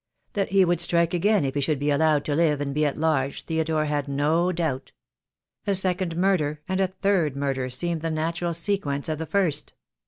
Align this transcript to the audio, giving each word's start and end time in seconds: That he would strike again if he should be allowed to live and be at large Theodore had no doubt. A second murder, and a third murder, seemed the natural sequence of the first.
That 0.33 0.49
he 0.51 0.65
would 0.65 0.79
strike 0.81 1.13
again 1.13 1.45
if 1.45 1.53
he 1.53 1.61
should 1.61 1.77
be 1.77 1.91
allowed 1.91 2.25
to 2.25 2.33
live 2.33 2.59
and 2.59 2.73
be 2.73 2.87
at 2.87 2.97
large 2.97 3.45
Theodore 3.45 3.85
had 3.85 4.07
no 4.07 4.51
doubt. 4.51 4.93
A 5.67 5.75
second 5.75 6.17
murder, 6.17 6.59
and 6.67 6.81
a 6.81 6.87
third 6.87 7.35
murder, 7.35 7.69
seemed 7.69 8.01
the 8.01 8.09
natural 8.09 8.55
sequence 8.55 9.07
of 9.09 9.19
the 9.19 9.27
first. 9.27 9.73